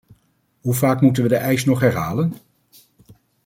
Hoe 0.61 0.73
vaak 0.73 1.01
moeten 1.01 1.23
we 1.23 1.29
die 1.29 1.37
eis 1.37 1.65
nog 1.65 1.79
herhalen? 1.79 2.33